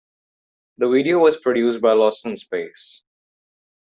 The 0.79 0.89
video 0.89 1.19
was 1.19 1.39
produced 1.39 1.79
by 1.79 1.93
Lost 1.93 2.25
in 2.25 2.35
Space. 2.35 3.03